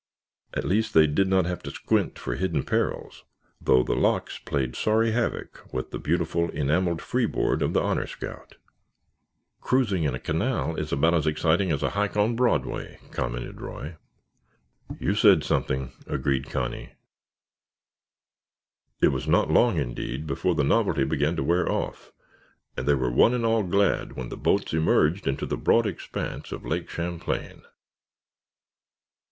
At 0.55 0.65
least, 0.65 0.95
they 0.95 1.05
did 1.05 1.27
not 1.27 1.45
have 1.45 1.61
to 1.61 1.69
"squint" 1.69 2.17
for 2.17 2.33
hidden 2.33 2.63
perils, 2.63 3.23
though 3.61 3.83
the 3.83 3.93
locks 3.93 4.39
played 4.39 4.75
sorry 4.75 5.11
havoc 5.11 5.63
with 5.71 5.91
the 5.91 5.99
beautiful 5.99 6.49
enameled 6.49 7.03
freeboard 7.03 7.61
of 7.61 7.73
the 7.73 7.83
Honor 7.83 8.07
Scout. 8.07 8.55
"Cruising 9.61 10.03
in 10.03 10.15
a 10.15 10.19
canal 10.19 10.75
is 10.75 10.91
about 10.91 11.13
as 11.13 11.27
exciting 11.27 11.71
as 11.71 11.83
a 11.83 11.91
hike 11.91 12.17
on 12.17 12.35
Broadway," 12.35 12.97
commented 13.11 13.61
Roy. 13.61 13.95
"You 14.99 15.13
said 15.13 15.43
something," 15.43 15.91
agreed 16.07 16.49
Connie. 16.49 16.93
It 19.03 19.09
was 19.09 19.27
not 19.27 19.51
long, 19.51 19.77
indeed, 19.77 20.25
before 20.25 20.55
the 20.55 20.63
novelty 20.63 21.03
began 21.03 21.35
to 21.35 21.43
wear 21.43 21.71
off, 21.71 22.11
and 22.75 22.87
they 22.87 22.95
were 22.95 23.11
one 23.11 23.35
and 23.35 23.45
all 23.45 23.61
glad 23.61 24.13
when 24.13 24.29
the 24.29 24.35
boats 24.35 24.73
emerged 24.73 25.27
into 25.27 25.45
the 25.45 25.57
broad 25.57 25.85
expanse 25.85 26.51
of 26.51 26.65
Lake 26.65 26.89
Champlain. 26.89 27.61